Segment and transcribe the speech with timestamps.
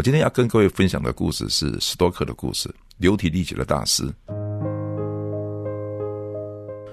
[0.00, 4.02] 我今天要跟各位分享的故事是斯多克的故事，流体力学的大师。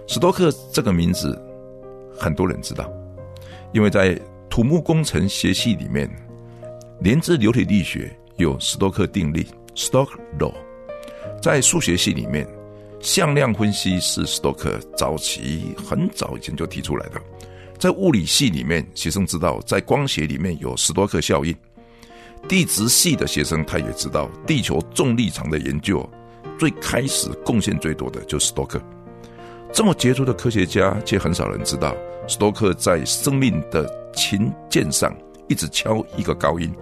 [0.10, 1.42] 斯多克这个名字
[2.20, 2.92] 很多人知道，
[3.74, 4.14] 因为在
[4.50, 6.14] 土木工程学系里面，
[7.00, 9.42] 连之流体力学有斯多克定律
[9.74, 10.54] s t o k Law）。
[11.42, 12.46] 在数学系里面，
[13.00, 17.22] 向量分析是斯多克早期很早以前就提出来的。
[17.80, 21.56] 在物理系里面，学生知道在光学里面有斯多克效应。
[22.48, 26.08] 地质系的学生他也知道，地球重力场的研究
[26.58, 28.82] 最开始贡献最多的就是史多克。
[29.74, 31.94] 这么杰出的科学家，却很少人知道，
[32.28, 35.14] 斯多克在生命的琴键上
[35.50, 36.74] 一直敲一个高音，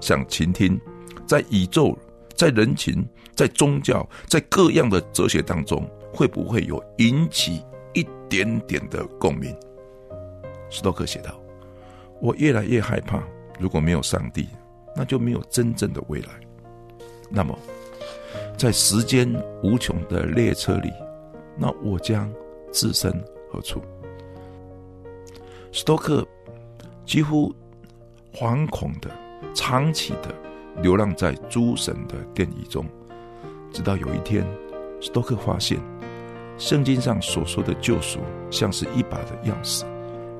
[0.00, 0.78] 想倾听，
[1.26, 1.96] 在宇宙、
[2.34, 3.02] 在人情、
[3.34, 9.56] 在宗教、在各样的哲学当中，会不会有引起一点点的共鸣？
[10.70, 11.40] 斯多克写道
[12.20, 13.22] ：“我越来越害怕，
[13.58, 14.46] 如果没有上帝，
[14.94, 16.28] 那就没有真正的未来。
[17.30, 17.58] 那么，
[18.56, 20.92] 在时间无穷的列车里。”
[21.54, 22.32] 那我将
[22.72, 23.12] 置身
[23.50, 23.82] 何处？
[25.70, 26.26] 斯托克
[27.04, 27.54] 几乎
[28.32, 29.10] 惶恐的、
[29.54, 30.34] 长期的
[30.80, 32.86] 流浪在诸神的殿宇中，
[33.70, 34.46] 直到有一天，
[34.98, 35.78] 斯托克发现，
[36.56, 38.20] 圣经上所说的救赎，
[38.50, 39.84] 像是一把的钥匙，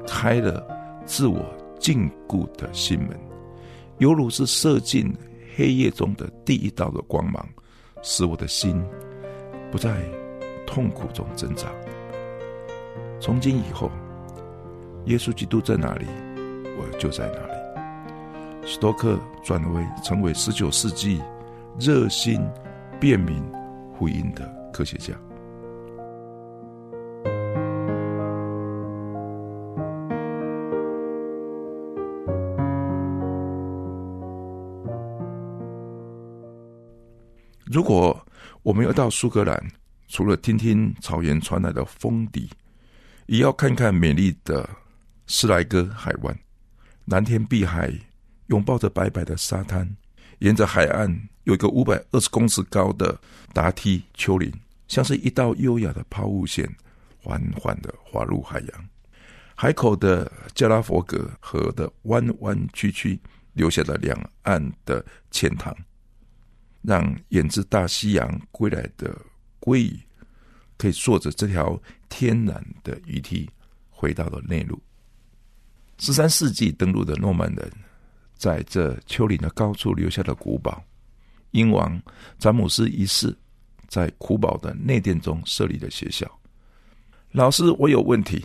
[0.06, 0.67] 开了
[1.05, 1.45] 自我
[1.78, 3.11] 禁锢的心门，
[4.03, 5.17] 犹如是射进
[5.56, 7.48] 黑夜中的第一道的光芒，
[8.03, 8.83] 使我的心
[9.70, 10.03] 不在。
[10.67, 11.69] 痛苦中挣扎。
[13.20, 13.91] 从今以后，
[15.05, 16.07] 耶稣基督在哪里，
[16.79, 18.67] 我就在哪里。
[18.67, 21.20] 斯多克转为成为十九世纪
[21.79, 22.40] 热心
[22.98, 23.45] 辨明
[23.98, 25.13] 福音的科学家。
[37.83, 38.25] 如果
[38.63, 39.61] 我们要到苏格兰，
[40.07, 42.48] 除了听听草原传来的风笛，
[43.27, 44.70] 也要看看美丽的
[45.27, 46.39] 斯莱戈海湾，
[47.07, 47.93] 蓝天碧海，
[48.47, 49.97] 拥抱着白白的沙滩，
[50.39, 51.13] 沿着海岸
[51.43, 53.19] 有一个五百二十公尺高的
[53.53, 54.49] 达梯丘陵，
[54.87, 56.73] 像是一道优雅的抛物线，
[57.20, 58.89] 缓缓的滑入海洋。
[59.57, 63.19] 海口的加拉佛格河的弯弯曲曲，
[63.55, 65.77] 留下了两岸的浅塘，
[66.83, 69.17] 让远自大西洋归来的。
[69.61, 70.01] 鲑鱼
[70.77, 73.48] 可以坐着这条天然的鱼梯
[73.89, 74.77] 回到了内陆。
[75.98, 77.73] 十三世纪登陆的诺曼人
[78.37, 80.83] 在这丘陵的高处留下了古堡。
[81.53, 82.03] 英王
[82.39, 83.33] 詹姆斯一世
[83.87, 86.29] 在古堡的内殿中设立了学校。
[87.31, 88.45] 老师，我有问题。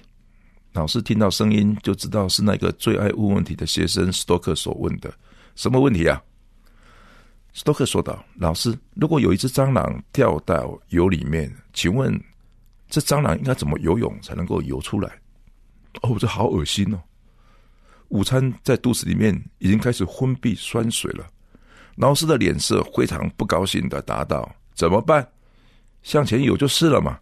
[0.73, 5.11] 老师听到声音就知道是那个最爱问问题的学生斯多克所问的。
[5.55, 6.21] 什么问题啊？
[7.57, 12.13] 斯托克说道：“老师，如果有一只蟑螂掉到油里面，请问
[12.87, 15.11] 这蟑螂应该怎么游泳才能够游出来？”
[16.03, 17.01] 哦，这好恶心哦！
[18.09, 21.25] 午餐在肚子里面已经开始分泌酸水了。
[21.95, 25.27] 老师的脸色非常不高兴的答道：“怎么办？
[26.03, 27.19] 向前游就是了嘛。”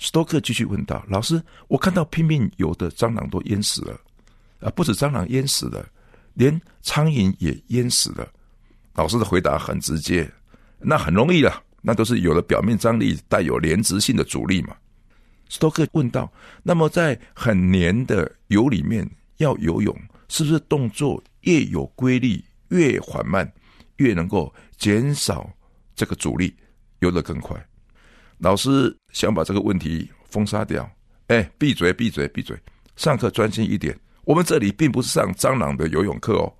[0.00, 4.00] 斯托克继续问道：“老师，我看到拼命游的蟑螂都淹死了，
[4.60, 5.86] 啊，不止蟑螂淹死了，
[6.32, 8.26] 连苍蝇也淹死了。”
[8.96, 10.28] 老师的回答很直接，
[10.78, 14.74] 那很容易了，那都是有了表面张力、带有连直性的阻力嘛。
[15.48, 16.32] 斯托克问道
[16.64, 19.96] ：“那么在很黏的油里面要游泳，
[20.28, 23.50] 是不是动作越有规律、越缓慢，
[23.98, 25.48] 越能够减少
[25.94, 26.52] 这个阻力，
[27.00, 27.56] 游得更快？”
[28.38, 30.90] 老师想把这个问题封杀掉。
[31.28, 32.58] 哎，闭嘴，闭嘴，闭嘴！
[32.96, 33.98] 上课专心一点。
[34.24, 36.52] 我们这里并不是上蟑螂的游泳课哦。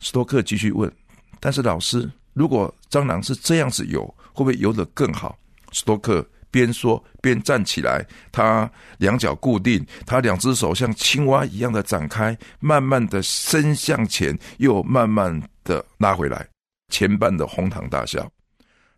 [0.00, 0.92] 斯托克继续问。
[1.40, 4.02] 但是老师，如果蟑螂是这样子游，
[4.32, 5.38] 会不会游得更好？
[5.72, 16.46] 斯多克边说边站起来，他两脚固定，他两只手像青蛙一样的展开，慢慢的伸向前，又慢慢的拉回来，
[16.90, 18.30] 前半的哄堂大笑。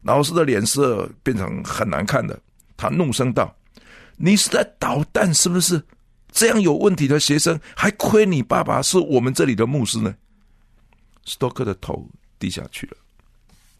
[0.03, 2.39] 老师的脸色变成很难看的，
[2.77, 3.53] 他怒声道
[4.17, 5.83] ：“你是在捣蛋是不是？
[6.31, 10.15] 这样有问题的学生，还亏你爸爸是我们这里的牧师呢。”
[11.25, 12.07] 斯多克的头。
[12.39, 12.97] 低下去了。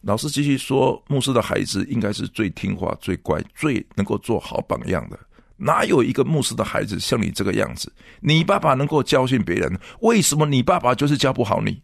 [0.01, 5.19] 老师继续说，牧师的孩子应该是最听话、最乖、最能够做好榜样的。
[5.57, 7.91] 哪有一个牧师的孩子像你这个样子？
[8.19, 11.81] 你爸爸能够教训别人，为什么你爸爸就是教不好你？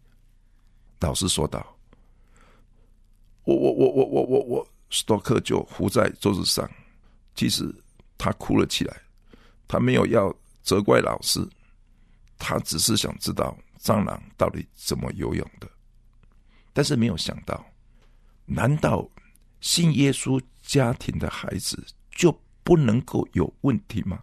[1.00, 1.76] 老师说道。
[3.42, 6.70] 我我我我我我我，斯多克就伏在桌子上，
[7.34, 7.68] 其实
[8.16, 8.96] 他哭了起来。
[9.66, 11.46] 他没有要责怪老师，
[12.38, 15.68] 他只是想知道蟑螂到底怎么游泳的。
[16.74, 17.64] 但是没有想到。
[18.44, 19.08] 难道
[19.62, 24.18] 信耶稣家庭的孩子就不能够有问题吗？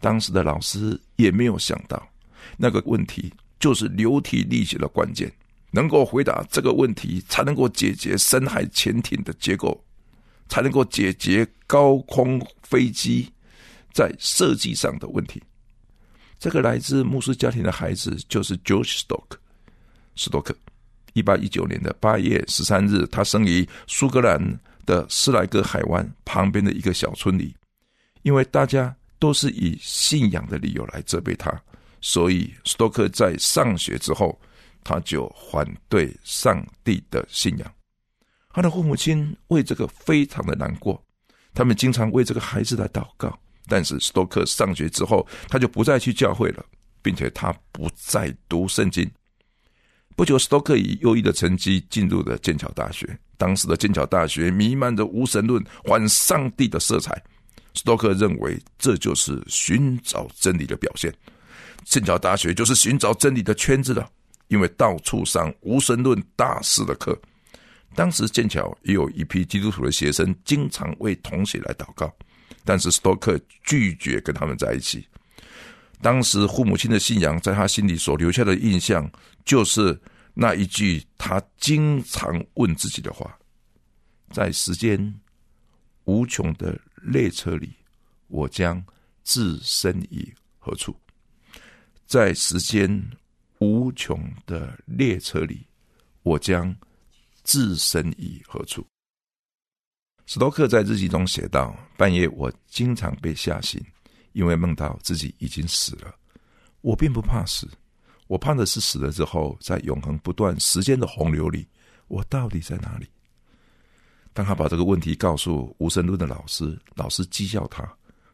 [0.00, 2.08] 当时的老师也没有想到，
[2.56, 5.32] 那个问题就是流体力学的关键。
[5.74, 9.82] 能够回答这个问题，才能够解决深海潜艇的结构，
[10.46, 13.32] 才能够解决高空飞机
[13.90, 15.42] 在设计上的问题。
[16.38, 19.38] 这个来自牧师家庭的孩子就是 George Stock，
[20.14, 20.54] 斯多克。
[21.12, 24.40] 一八一九年的八月十三日，他生于苏格兰
[24.86, 27.54] 的斯莱格海湾旁边的一个小村里。
[28.22, 31.52] 因为大家都是以信仰的理由来责备他，
[32.00, 34.40] 所以斯托克在上学之后，
[34.84, 37.74] 他就反对上帝的信仰。
[38.52, 41.02] 他的父母亲为这个非常的难过，
[41.52, 43.36] 他们经常为这个孩子来祷告。
[43.66, 46.64] 但是斯托克上学之后，他就不再去教会了，
[47.00, 49.10] 并且他不再读圣经。
[50.14, 53.18] 不久，斯托克以优异的成绩进入了剑桥大学。
[53.36, 57.20] 当时的剑桥大学弥漫着无神论、反上帝的色彩。
[57.74, 61.12] 斯托克认为这就是寻找真理的表现。
[61.84, 64.08] 剑桥大学就是寻找真理的圈子了，
[64.48, 67.18] 因为到处上无神论大师的课。
[67.94, 72.14] 当时剑桥也有一批基督徒的学生，经常为同学来祷告，
[72.64, 75.06] 但是斯托克拒绝跟他们在一起。
[76.02, 79.08] 当时父母亲的信仰在他心里所留下的印象，
[79.44, 79.98] 就是
[80.34, 83.38] 那一句他经常问自己的话
[84.32, 85.14] ：“在时间
[86.04, 87.72] 无穷的列车里，
[88.26, 88.84] 我将
[89.22, 90.94] 置身于何处？”
[92.04, 93.02] 在时间
[93.60, 95.64] 无穷的列车里，
[96.24, 96.74] 我将
[97.44, 98.84] 置身于何处？
[100.26, 103.80] 史多克在日记中写道：“半夜我经常被吓醒。”
[104.32, 106.14] 因为梦到自己已经死了，
[106.80, 107.68] 我并不怕死，
[108.26, 111.66] 我怕的是死了之后，在永恒不断时间的洪流里，
[112.08, 113.06] 我到底在哪里？
[114.32, 117.86] 当他把这个问题告诉无神论的老师，老师讥笑他：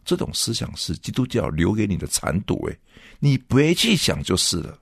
[0.05, 2.79] 这种思想是基督教留给你的残毒，哎，
[3.19, 4.79] 你别去想就是了。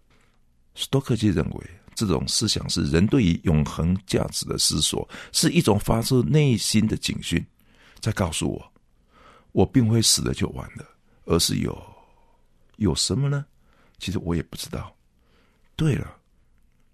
[0.75, 7.43] 斯多克基认为，这种思想是人对于永恒价值的思索，是一种发自内心的警讯，
[7.99, 8.73] 在告诉我，
[9.53, 10.85] 我并非死了就完了。
[11.27, 11.81] 而是有
[12.77, 13.45] 有什么呢？
[13.99, 14.95] 其实我也不知道。
[15.77, 16.17] 对了，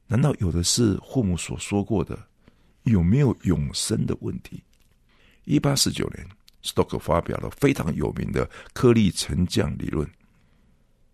[0.06, 2.18] 难道有的是父母所说过的
[2.82, 4.62] 有没有永生的问题？
[5.44, 6.26] 一八四九年，
[6.62, 10.08] 斯托克发表了非常有名的颗粒沉降理论。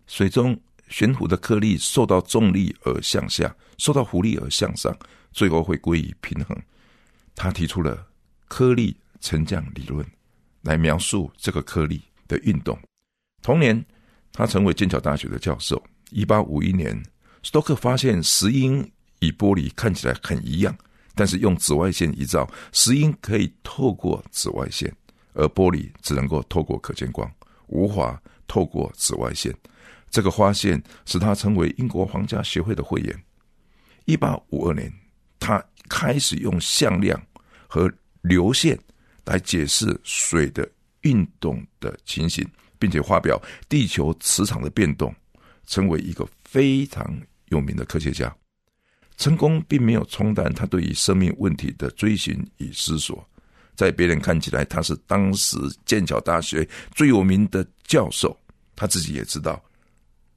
[0.06, 4.96] 水中悬浮的颗粒受到重力而向下，受到浮力而向上，
[5.32, 6.56] 最后会归于平衡。
[7.34, 8.06] 他提出了
[8.46, 10.06] 颗粒沉降理论，
[10.62, 12.78] 来描述这个颗粒的运动。
[13.42, 13.84] 同年，
[14.32, 15.82] 他成为剑桥大学的教授。
[16.10, 17.00] 一八五一年，
[17.42, 18.80] 斯托克发现石英
[19.20, 20.76] 与玻璃看起来很一样，
[21.14, 24.92] 但是用紫外线一照，石英可以透过紫外线，
[25.34, 27.30] 而玻璃只能够透过可见光，
[27.66, 29.54] 无法透过紫外线。
[30.10, 33.22] 这个发现使他成为英国皇家协会的会员。
[34.06, 34.90] 一八五二年，
[35.38, 37.20] 他开始用向量
[37.66, 38.78] 和流线
[39.26, 40.66] 来解释水的
[41.02, 42.46] 运动的情形。
[42.78, 45.14] 并且发表地球磁场的变动，
[45.66, 48.34] 成为一个非常有名的科学家。
[49.16, 53.28] 成功并没有冲淡他对于生命问题的追寻与思索，
[53.74, 58.38] 在别人看起来，他是当时剑桥大学最有名的教授。
[58.76, 59.60] 他自己也知道，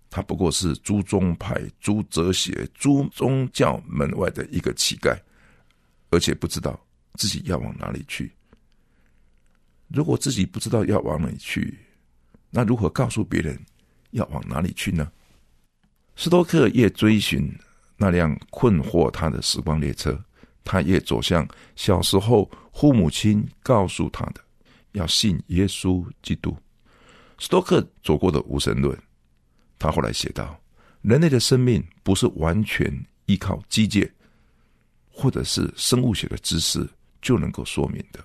[0.10, 5.16] 他不过是朱宗派、朱哲学、朱宗教门外的一个乞丐，
[6.10, 6.84] 而且不知道
[7.20, 8.32] 自己要往哪里去。
[9.90, 11.78] 如果自己不知道要往哪里去，
[12.52, 13.58] 那如何告诉别人
[14.12, 15.10] 要往哪里去呢？
[16.18, 17.50] 斯托克越追寻
[17.96, 20.22] 那辆困惑他的时光列车，
[20.64, 24.42] 他越走向小时候父母亲告诉他的：
[24.92, 26.56] 要信耶稣基督。
[27.40, 28.96] 斯托克走过的无神论，
[29.80, 30.60] 他后来写道：
[31.02, 32.94] 人类的生命不是完全
[33.28, 34.08] 依靠机械
[35.10, 36.88] 或者是生物学的知识
[37.22, 38.20] 就能够说明的。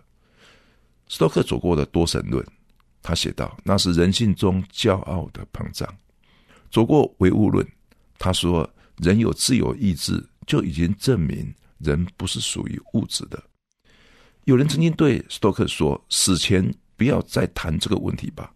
[1.09, 2.45] 斯托克走过的多神论。
[3.07, 5.89] 他写道：“那是人性中骄傲的膨胀。”
[6.73, 7.65] 走过唯物论，
[8.19, 13.41] 他说：“人有自由意志，就已经证明人不是属于物质的。
[14.43, 18.53] 有人曾经对斯多克说：“死前不要再谈这个问题吧，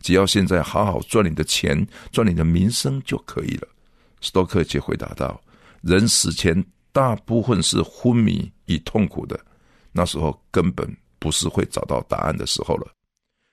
[0.00, 1.74] 只要现在好好赚你的钱，
[2.12, 3.68] 赚你的名声就可以了。”
[4.20, 5.40] 斯多克却回答道
[5.80, 9.40] ：“人死前大部分是昏迷与痛苦的，
[9.92, 12.86] 那时候根本不是会找到答案的时候了。”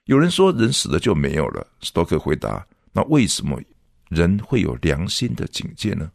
[0.05, 3.61] 有人说：“人死了就没有了。”斯多克回答：“那为什么
[4.09, 6.11] 人会有良心的警戒呢？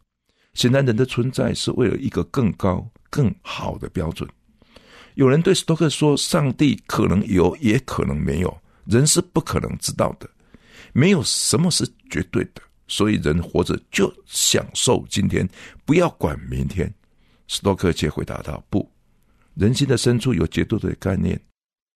[0.53, 4.29] 显然，人的存在是为了一个更高、更好的标准。”
[5.15, 10.29] 有人对斯多克说：“上帝可能有，也可能没有，人是不可能知道的。
[10.93, 15.47] 没有什么是绝对的，所以人活着就享受今天，
[15.85, 16.93] 不要管明天。”
[17.47, 18.91] 斯多克却回答道：“不，
[19.55, 21.39] 人心的深处有绝对的概念，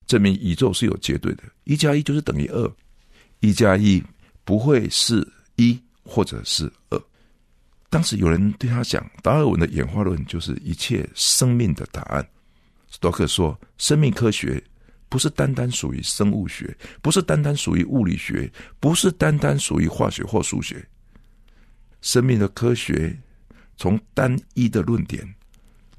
[0.07, 1.43] 证明宇宙是有绝对的。
[1.63, 2.71] 一加一就是等于二，
[3.39, 4.03] 一加一
[4.43, 7.01] 不会是一或者是二。”
[7.89, 12.25] 当时有人对他讲：“达尔文的演化论就是一切生命的答案。”
[12.89, 14.63] 斯多克说：“生命科学
[15.09, 20.85] 不是单单属于生物学，不是单单属于物理学，不是单单属于化学或数学。
[22.01, 23.13] 生命的科学
[23.75, 25.27] 从单一的论点，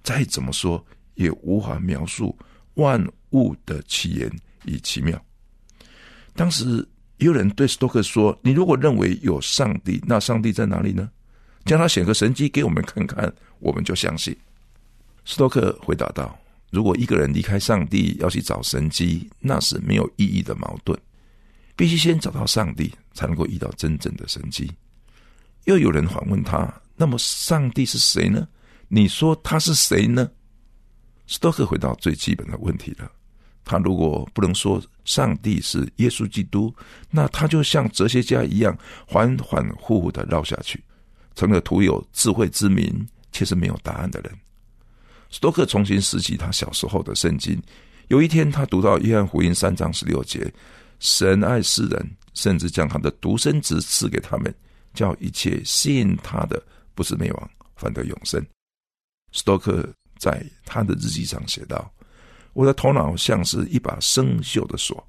[0.02, 0.82] 再怎么说
[1.14, 2.34] 也无法描述
[2.74, 4.30] 万物的起源
[4.64, 5.22] 与奇妙。”
[6.34, 6.86] 当时
[7.18, 11.10] 也有人对斯托克说：“你如果认为有上帝，那上帝在哪里呢？
[11.64, 14.36] 将他显个神迹给我们看看，我们就相信。”
[15.24, 16.38] 斯托克回答道。
[16.70, 20.98] 如果一个人离开上帝要去找神机，那是没有意义的矛盾。
[21.76, 24.72] 必须先找到上帝，才能够遇到真正的神机。
[25.64, 28.48] 又有人反问他：“那么上帝是谁呢？
[28.88, 30.30] 你说他是谁呢？”
[31.28, 33.12] 斯托克回到最基本的问题了。
[33.64, 36.74] 他如果不能说上帝是耶稣基督，
[37.10, 38.76] 那他就像哲学家一样，
[39.08, 40.82] 反反复复的绕下去，
[41.34, 44.32] 成了徒有智慧之名，却是没有答案的人。
[45.30, 47.60] 斯多克重新拾起他小时候的圣经。
[48.08, 50.52] 有一天，他读到约翰福音三章十六节
[51.00, 54.54] ：“神爱世人，甚至将他的独生子赐给他们，
[54.92, 56.62] 叫一切信他的
[56.94, 58.44] 不是灭亡，反得永生。”
[59.32, 59.88] 斯多克
[60.18, 61.90] 在他的日记上写道
[62.52, 65.06] ：“我的头脑像是一把生锈的锁，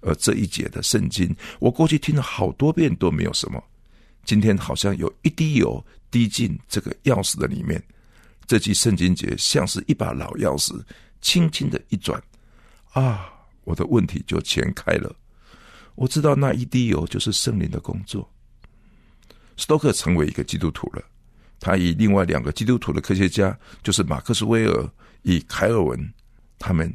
[0.00, 3.62] 而这一节的圣经，我过去听了好多遍都没有什么，
[4.24, 7.82] 今天好像有一滴油滴进这个钥匙的里面。”
[8.46, 10.74] 这句圣经节像是一把老钥匙，
[11.20, 12.20] 轻轻的一转，
[12.94, 13.32] 啊，
[13.62, 15.14] 我的问题就全开了。
[15.94, 18.28] 我知道那一滴油就是圣灵的工作。
[19.56, 21.02] 斯多克成为一个基督徒了，
[21.60, 24.90] 他与另外两个基督徒的科学家，就是马克思威尔
[25.22, 26.12] 与凯尔文，
[26.60, 26.92] 他们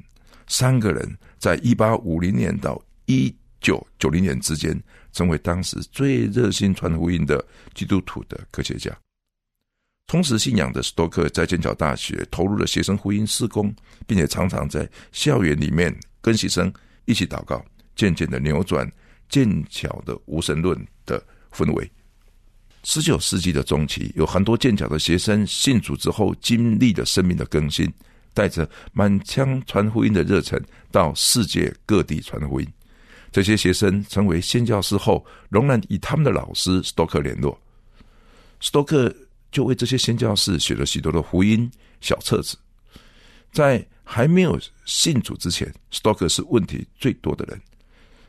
[0.47, 4.79] 三个人在一八五零年到一九九零年之间，
[5.11, 7.43] 成为当时最热心传福音的
[7.73, 8.95] 基督徒的科学家。
[10.07, 13.73] 充实信仰的斯多克在剑桥大学投入了学生福音施工，
[14.05, 16.71] 并且常常在校园里面跟学生
[17.05, 18.89] 一起祷告，渐渐的扭转
[19.27, 21.91] 剑桥的无神论的氛围。
[22.83, 27.91] 十九世纪的中期，有很多剑桥的学生信主之后，经历了生命的更新，
[28.35, 32.67] 带着满腔传福音的热忱到世界各地传福音。
[33.31, 37.59] 这些学生成为新教师后，仍然与他们的老师斯多克联络。
[38.61, 39.11] 斯多克。
[39.51, 42.57] 就为这些新教士写了许多的福音小册子。
[43.53, 47.61] 在还没有信主之前，斯多克是问题最多的人。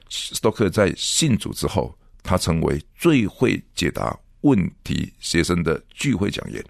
[0.09, 6.65] 斯多克在信主之后，他成为最会解答问题学生的聚会讲员。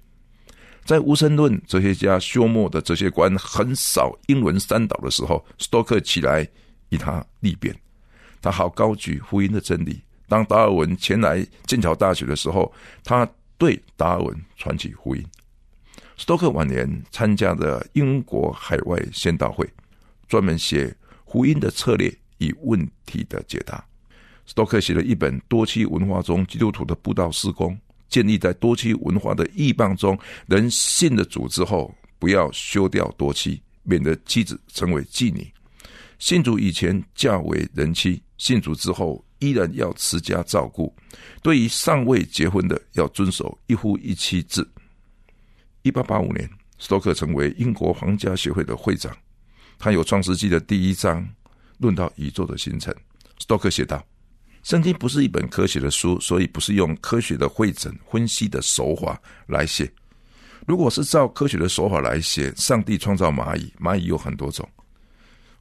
[0.86, 6.48] 在无神论哲学家休谟的哲学观横扫英伦三岛的时候，斯托克起来
[6.90, 7.74] 与他立辩。
[8.40, 10.00] 他好高举福音的真理。
[10.28, 12.72] 当达尔文前来剑桥大学的时候，
[13.04, 13.28] 他。
[13.58, 15.26] 对达尔文传起福音。
[16.18, 19.66] 斯托克晚年参加的英国海外宣道会，
[20.28, 23.82] 专门写福音的策略与问题的解答。
[24.44, 27.74] 斯托克写了一本多期文化中基督徒的布道施工，
[28.08, 35.46] 建立在多妻文化的异邦中，人信了主之后，不要休掉多妻，免得妻子成为妓女。
[36.18, 39.24] 信主以前嫁为人妻，信主之后。
[39.38, 40.90] 依然要持家照顾，
[41.42, 44.66] 对于尚未结婚的，要遵守一夫一妻制。
[45.82, 46.48] 一八八五年，
[46.78, 49.14] 斯多克成为英国皇家协会的会长。
[49.78, 51.22] 他有《创世纪》的第一章
[51.76, 52.90] 论到宇宙的形成。
[53.38, 54.02] 斯多克写道
[54.66, 59.88] ：“圣经不是一本科学的书，所以不是用科学的会诊分析的手法来写。
[60.66, 64.68] 如果是照科学的手法来写，上帝创造蚂蚁，蚂蚁有很多种，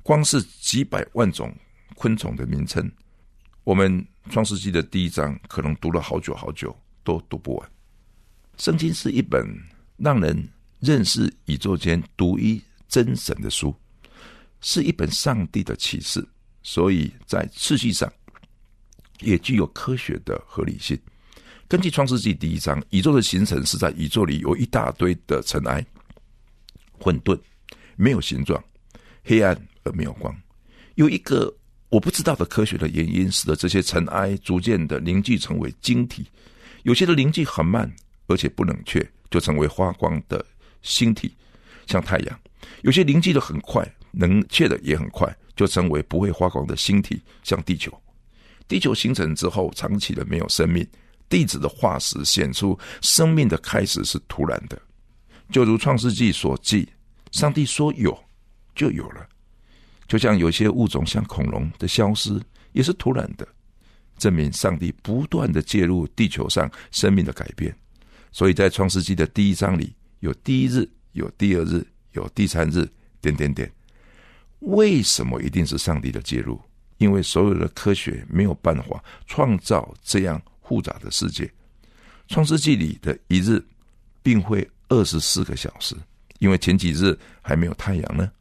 [0.01, 1.55] 光是几百万种
[1.93, 2.91] 昆虫的名称。”
[3.63, 7.71] 我们创世纪的第一章可能读了好久好久都读不完。
[8.57, 9.47] 圣经是一本
[9.97, 12.59] 让人认识宇宙间独一
[12.89, 13.71] 真神的书，
[14.62, 16.27] 是一本上帝的启示，
[16.63, 18.12] 所以在次序上
[19.22, 21.00] 也具有科学的合理性。
[21.67, 25.84] 根据创世纪第一章，宇宙的形成是在宇宙里有一大堆的尘埃、
[26.91, 27.39] 混沌，
[27.95, 28.63] 没有形状，
[29.24, 30.36] 黑暗而没有光。
[30.93, 31.51] 有一个
[31.89, 36.27] 我不知道的科学的原因，使得这些尘埃逐渐的凝聚成为晶体。
[36.84, 37.91] 有些的凝聚很慢，
[38.27, 40.45] 而且不冷却，就成为发光的
[40.84, 41.36] 星体，
[41.88, 42.38] 像太阳；
[42.84, 47.91] 有些凝聚的很快，冷却的也很快，就成为不会发光的星体，像地球。
[48.67, 50.88] 地球形成之后，长期的没有生命。
[51.27, 54.79] 地质的化石显出生命的开始是突然的，
[55.51, 56.88] 就如创世纪所记，
[57.31, 58.15] 上帝说有，
[58.75, 59.27] 就有了。
[60.07, 62.39] 就像有些物种像恐龙的消失
[62.74, 63.48] 也是突然的，
[64.19, 67.75] 证明上帝不断的介入地球上生命的改变。
[68.31, 72.88] 所以在创世纪的第一章里，有第一日，有第二日，有第三日，
[73.19, 73.72] 点点点。
[74.60, 76.62] 为什么一定是上帝的介入？
[76.97, 80.41] 因为所有的科学没有办法创造这样。
[80.67, 81.45] 复杂的世界，
[82.27, 83.63] 《创世纪》里的一日，
[84.23, 85.95] 并会二十四个小时，
[86.39, 88.31] 因为前几日还没有太阳呢。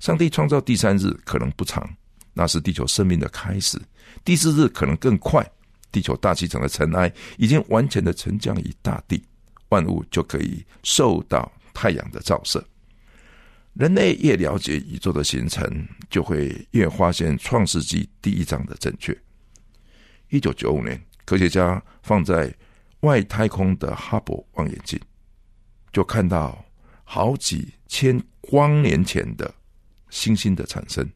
[0.00, 1.88] 上帝创造第三日可能不长，
[2.34, 3.78] 那是地球生命的开始；
[4.24, 5.48] 第四日可能更快，
[5.92, 9.22] 地球大气层的尘埃已经完全的沉降于大地，
[9.68, 12.60] 万物就可以受到太阳的照射。
[13.74, 19.16] 人类越了解宇宙的形成，就会越发现《创世纪》第一章的正确。
[20.28, 21.00] 一九九五年。
[21.26, 22.52] 科学家放在
[23.02, 24.98] 外太空的哈勃望远镜，
[25.92, 26.64] 就看到
[27.04, 29.54] 好几千光年前的
[30.08, 31.08] 星星的产生，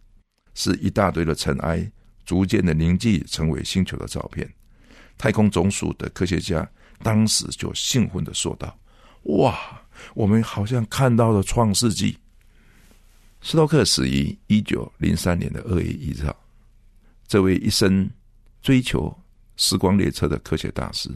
[0.55, 1.91] 是一大堆的尘埃
[2.25, 4.49] 逐渐的凝聚成为星球的照片。
[5.19, 6.65] 太空总署的科学家
[7.03, 8.79] 当时就兴奋的说道
[9.41, 9.83] ：“哇，
[10.15, 12.17] 我们好像看到了创世纪。”
[13.45, 16.35] 斯托克死于一九零三年的二月一号，
[17.29, 18.11] 这位一生
[18.63, 19.15] 追求。
[19.57, 21.09] 时光列车的科学大师，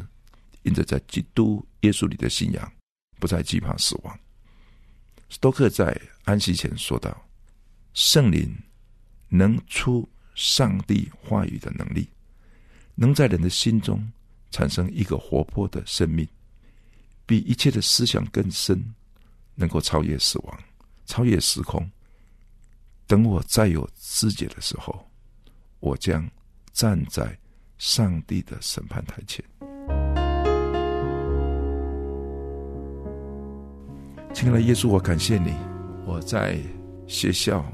[0.62, 2.72] 因着在基督耶稣里的信仰，
[3.18, 4.16] 不再惧怕死亡。
[5.28, 7.20] 斯托克在安息前说道
[7.94, 8.56] ：“圣灵
[9.28, 12.08] 能出上帝话语的能力，
[12.94, 14.06] 能在人的心中
[14.52, 16.24] 产生一个活泼的生命，
[17.26, 18.80] 比一切的思想更深，
[19.56, 20.60] 能够超越死亡，
[21.06, 21.90] 超越时空。
[23.08, 25.04] 等我再有知觉的时候，
[25.80, 26.24] 我将
[26.72, 27.36] 站在。”
[27.80, 29.44] 上帝的审判台前，
[34.34, 35.54] 亲爱的耶稣，我感谢你。
[36.04, 36.58] 我在
[37.06, 37.64] 学校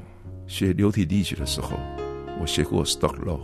[0.45, 1.71] 学流体力学的时候，
[2.39, 3.39] 我学过 Stock Law。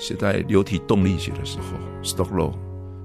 [0.00, 2.52] 写在流体动力学的时候，Stock Law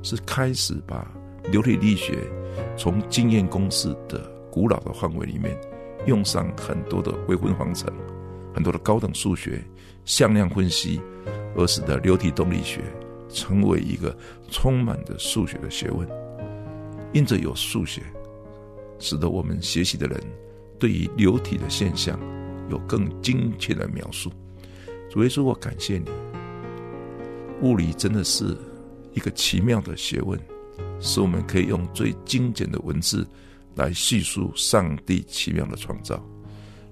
[0.02, 1.08] 是开始把
[1.52, 2.28] 流体力学
[2.76, 5.56] 从经验公式的古老的范围里面，
[6.06, 7.92] 用上很多的微分方程，
[8.54, 9.63] 很多的高等数学、
[10.06, 11.02] 向量分析。
[11.56, 12.82] 而使得流体动力学
[13.30, 14.18] 成为一个
[14.50, 16.10] 充满着数学的学问，
[17.13, 18.02] 因着有数学，
[18.98, 20.20] 使得我们学习的人
[20.80, 22.20] 对于流体的现象
[22.72, 24.32] 有更精确的描述。
[25.12, 26.06] 主耶稣，我感谢你。
[27.62, 28.58] 物理真的是
[29.13, 30.39] 一个奇妙的学问，
[31.00, 33.28] 使我们可以用最精简的文字
[33.76, 36.24] 来叙述上帝奇妙的创造。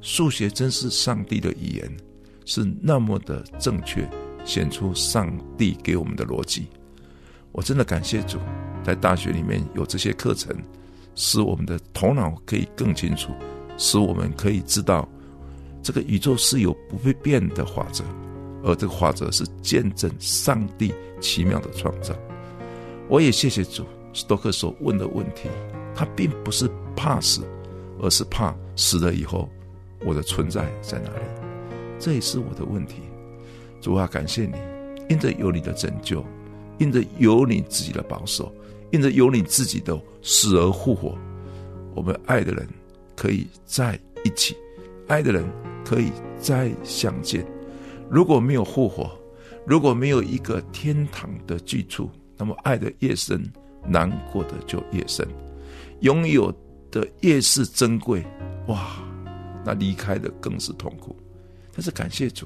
[0.02, 1.98] 数学真是上帝的语言，
[2.46, 4.08] 是那么的正确。
[4.44, 6.66] 显出上帝给我们的逻辑，
[7.52, 8.40] 我真的感谢主，
[8.84, 10.52] 在大学里面有这些课程，
[11.14, 13.32] 使我们的头脑可以更清楚，
[13.78, 15.08] 使我们可以知道
[15.84, 18.04] 这个宇宙是有不会变的法则，
[18.64, 22.16] 而这个法则是见证上帝奇妙的创造。
[23.08, 25.48] 我也谢谢主，斯多克所问的问题，
[25.96, 27.42] 他并不是怕死，
[28.00, 29.50] 而是怕死了以后
[30.06, 31.24] 我的存在在哪里，
[32.00, 33.02] 这也是我的问题。
[33.80, 34.56] 主啊，感谢你，
[35.10, 36.24] 因着有你的拯救，
[36.78, 38.54] 因着有你自己的保守，
[38.92, 41.18] 因着有你自己的死而复活，
[41.96, 42.68] 我们爱的人
[43.16, 44.56] 可以在一起，
[45.08, 45.44] 爱的人
[45.84, 47.46] 可以再相见。
[48.10, 49.10] 如果没有复活，
[49.66, 53.42] 如果没有一个天堂的居处，那么爱的越深，
[53.86, 55.28] 难过的就越深。
[56.02, 56.54] 拥有
[56.92, 58.24] 的越是珍贵，
[58.68, 58.98] 哇，
[59.66, 61.16] 那离开的更是痛苦。
[61.74, 62.46] 但是感谢主。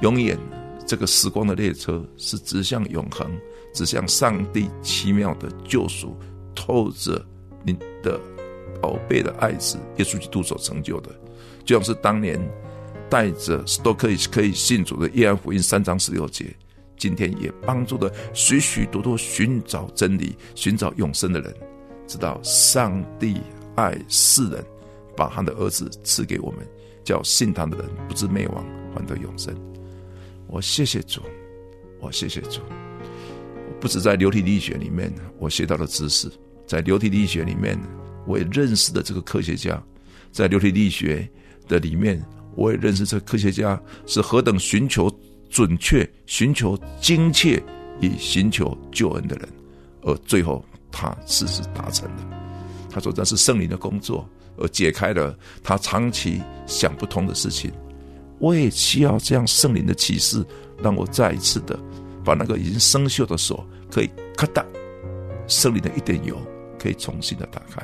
[0.00, 0.38] 永远，
[0.86, 3.30] 这个时光的列车是指向永恒，
[3.72, 6.16] 指向上帝奇妙的救赎，
[6.54, 7.24] 透着
[7.64, 8.20] 你的
[8.80, 11.10] 宝贝的爱子耶稣基督所成就的，
[11.64, 12.40] 就像是当年
[13.08, 16.54] 带着都可以可以信主的约翰福音三章十六节，
[16.96, 21.52] 今天也帮助了许许多多寻找真理、寻找永生的人，
[22.08, 23.36] 知道上帝
[23.76, 24.64] 爱世人，
[25.14, 26.66] 把他的儿子赐给我们，
[27.04, 29.54] 叫信他的人不知灭亡，反得永生。
[30.46, 31.20] 我谢谢主，
[32.00, 32.62] 我谢谢主。
[33.78, 36.28] 不止在流体力学里面，我学到了知识；
[36.66, 37.78] 在流体力学里面，
[38.26, 39.80] 我也认识的这个科学家；
[40.32, 41.28] 在流体力学
[41.68, 42.24] 的里面，
[42.56, 45.08] 我也认识这个科学家是何等寻求
[45.50, 47.62] 准确、寻求精确
[48.00, 49.48] 以寻求救恩的人，
[50.02, 52.26] 而最后他事实达成了。
[52.90, 57.70] 他说：“这是圣灵的工作，而解开了他长期想不通的事情。”
[58.40, 60.44] 我也需要这样圣灵的启示，
[60.80, 61.78] 让我再一次的
[62.24, 64.64] 把那个已经生锈的锁可以咔嗒，
[65.48, 66.36] 圣灵的一点油
[66.78, 67.82] 可以重新的打开。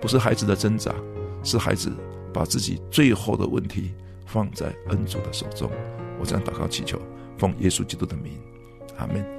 [0.00, 0.94] 不是孩子的挣扎，
[1.42, 1.92] 是孩子
[2.32, 3.92] 把自己最后的问题
[4.24, 5.68] 放在恩主的手中。
[6.20, 7.00] 我这样祷告祈求，
[7.36, 8.38] 奉耶稣基督的名，
[8.98, 9.35] 阿门。